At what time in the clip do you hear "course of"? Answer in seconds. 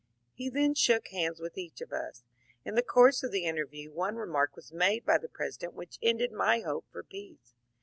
2.81-3.31